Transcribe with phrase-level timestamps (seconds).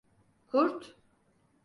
[0.49, 0.95] Kurt?